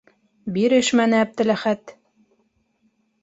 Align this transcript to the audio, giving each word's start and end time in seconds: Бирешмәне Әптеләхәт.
Бирешмәне 0.53 1.19
Әптеләхәт. 1.25 1.93